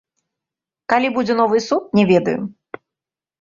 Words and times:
Калі 0.93 1.11
будзе 1.17 1.33
новы 1.41 1.61
суд, 1.67 1.83
не 2.01 2.07
ведаю. 2.13 2.39